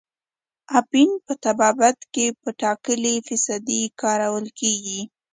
اپین 0.79 1.09
په 1.25 1.33
طبابت 1.45 1.97
کې 2.13 2.25
په 2.41 2.49
ټاکلې 2.61 3.15
فیصدۍ 3.27 3.81
کارول 4.01 4.45
کیږي. 4.59 5.01